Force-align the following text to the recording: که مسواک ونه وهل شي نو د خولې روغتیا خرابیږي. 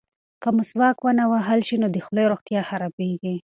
که 0.41 0.49
مسواک 0.57 0.97
ونه 1.05 1.23
وهل 1.31 1.59
شي 1.67 1.75
نو 1.81 1.87
د 1.91 1.97
خولې 2.05 2.23
روغتیا 2.31 2.61
خرابیږي. 2.69 3.33